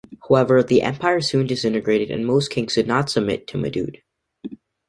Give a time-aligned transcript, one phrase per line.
[0.27, 4.01] However, the empire soon disintegrated and most kings did not submit to Madood.